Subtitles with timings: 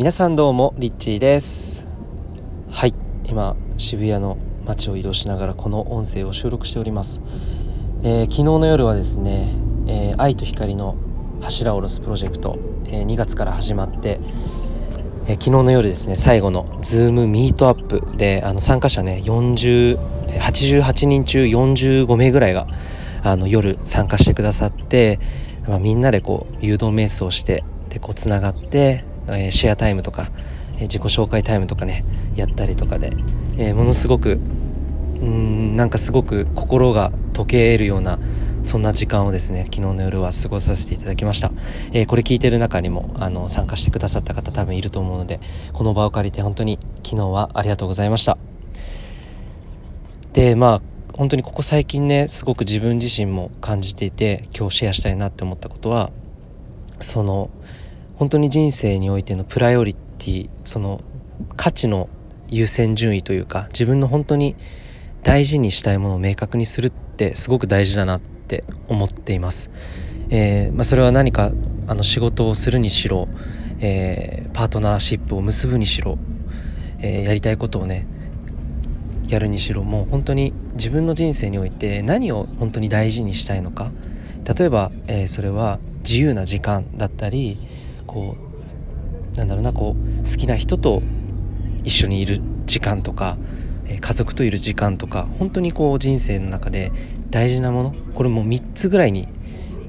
[0.00, 1.86] 皆さんどうもリッチーです。
[2.70, 2.94] はい
[3.26, 7.20] 今渋谷の街を移動しながらこの音声を収録しております、
[8.02, 9.54] えー、昨日の夜はですね、
[9.86, 10.96] えー、愛と光の
[11.42, 14.20] 柱を下ろすプロジェクト、えー、2月から始まって、
[15.26, 22.68] え昨日の夜ですね最後の Zoom ミートアップであの参加者ね4088人中45名ぐらいが
[23.22, 25.20] あの夜参加してくださって、
[25.68, 30.30] まあ、みんなでこう誘導瞑想してでこうつながってえ、シェアタイムとか、
[30.78, 32.04] え、自己紹介タイムとかね
[32.36, 33.12] やったりとかで、
[33.56, 34.40] え、ものすごく
[35.20, 38.18] うんなんかすごく心が溶けるような
[38.64, 41.50] そんな時間をですね昨日の夜は過ごさせていただきました、
[41.92, 45.40] えー、これ聞いてる中にもあの参加してくださった方多分いると思うので
[45.72, 48.38] この場を借りて本当に昨日はありがとうございました。
[50.32, 50.82] でまあ
[51.14, 56.10] 本当にここ最近ねすごく自分自身も感じていて今日シェアしたいなって思ったことは
[57.00, 57.50] その
[58.20, 61.00] 本当に人生においてのプライオリティその
[61.56, 62.10] 価値の
[62.48, 64.56] 優先順位というか自分の本当に
[65.22, 69.70] 大事にしたいものを明確にするってすごく大事だなって思っています。
[70.28, 71.50] えー、まあ、それは何か
[71.86, 73.26] あの仕事をするにしろ、
[73.80, 76.18] えー、パートナーシップを結ぶにしろ、
[76.98, 78.06] えー、やりたいことをね
[79.28, 83.90] やるにしろもう本当に自分の人生において何を本当に大事にしたいのか
[84.58, 87.69] 例えば、えそれは自由な時間だったり
[88.10, 91.00] こうなんだろうなこう好きな人と
[91.84, 93.38] 一緒にいる時間とか
[94.00, 96.90] 家族といる時間とか本当にこう人生の中で
[97.30, 99.28] 大事なものこれも3つぐらいに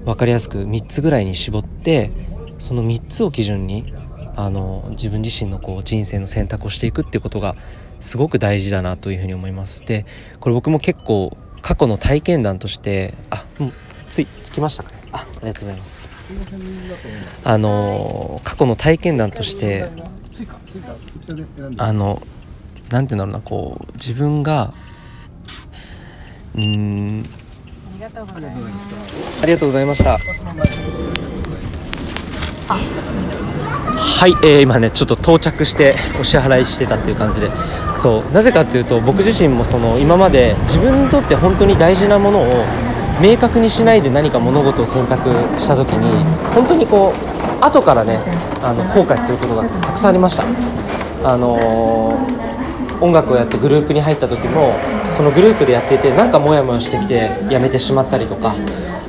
[0.06, 2.12] 分かりやすく3つぐらいに絞って
[2.60, 3.92] その3つを基準に
[4.36, 7.56] あの自分自身のこう人生の選択をしていくってことが
[8.00, 9.84] すごく大事だなというふうに思います。
[9.84, 10.06] で
[10.40, 13.72] これ僕も結構過去の体験談としてあもう
[14.10, 16.21] ついつきましたかねあありがとうございます。
[17.44, 19.90] あの過去の体験談として
[21.78, 22.22] あの
[22.90, 24.74] なんていうんだろうなこう自分が
[26.56, 27.26] うん
[28.02, 30.18] ありがとうございました。
[33.98, 37.50] はい、えー、今ねちょっと到着してお支払いしてたっていう感じで。
[37.94, 42.66] そうなぜかっていうと僕自身もその今まで自分にとって本当に大事なものを
[43.22, 46.24] 明確にしないで何か物事を選択した時に
[46.56, 48.20] 本当にこう後からね
[48.64, 50.44] あの後悔することがたくさんありました。
[51.24, 54.74] あのー、音楽をやってグループに入った時も
[55.12, 58.56] そのグループでやっていてなんかモヤモヤしてきて辞めてしまったりとか、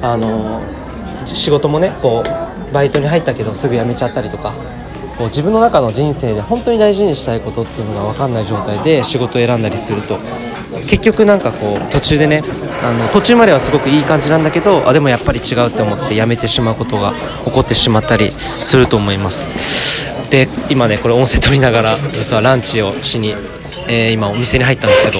[0.02, 4.52] あのー、仕事もねこうバイトに入ったけどすぐ辞めちゃったりとか
[5.16, 10.18] こう自分の中の人生で本当に大事にしたいことっていうのが分かんない状態で仕事を選んだりすると
[10.80, 12.42] 結局なんかこう途中でね
[12.82, 17.12] あの途中まではすごくいい感じなんだけどあでもやっぱり違うって思ってやめてしまうことが
[17.44, 19.48] 起こってしまったりすると思います。
[20.30, 23.34] で今ねこれ音声取りながら実はランチをしに、
[23.86, 25.18] えー、今お店に入ったんですけど、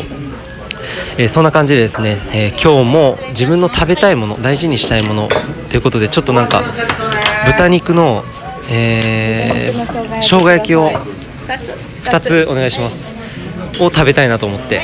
[1.18, 5.28] えー、そんな感じでですね、えー、今日も自分の食べたいもの大事にしたいもの
[5.68, 6.62] ということでちょっとなんか
[7.44, 8.24] 豚肉の、
[8.70, 10.88] えー、生姜焼きを
[12.04, 13.22] 2つお願いします。
[13.80, 14.80] を食べたいなと思って。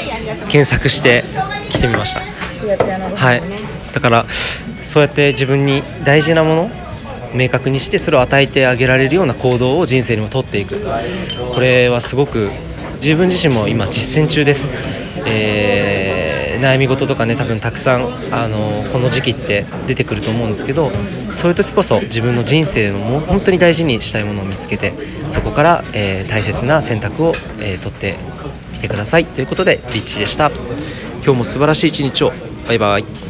[0.48, 1.22] 検索して
[1.70, 2.20] 来てみました。
[3.16, 3.42] はい。
[3.92, 4.26] だから
[4.82, 6.70] そうやって自分に大事なもの
[7.34, 10.80] 明確にしてそれを与えてあげられるような行動を人生にもとっていく。
[11.54, 12.50] これはすごく
[13.00, 14.68] 自分自身も今実践中です、
[15.24, 20.90] えー、悩み事とかね多分たくさんあのこの時期って出てくると思うんですけど
[21.30, 24.92] そういう時こそ自分の人生のも本当に大事にしたいものを見つけて
[25.28, 28.16] そこから、えー、大切な選択を、えー、取って
[28.78, 29.24] 来てください。
[29.24, 30.50] ということでリッチでした。
[31.24, 32.32] 今日も素晴らしい一日を。
[32.66, 33.28] バイバイ。